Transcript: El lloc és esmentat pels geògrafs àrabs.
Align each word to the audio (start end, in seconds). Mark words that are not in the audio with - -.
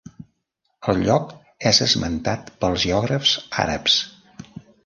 El 0.93 1.03
lloc 1.07 1.35
és 1.73 1.81
esmentat 1.87 2.51
pels 2.65 2.87
geògrafs 2.87 3.37
àrabs. 3.67 4.03